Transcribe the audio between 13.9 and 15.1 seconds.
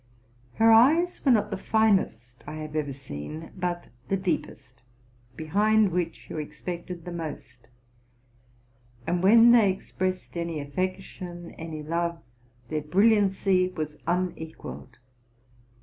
un equalled.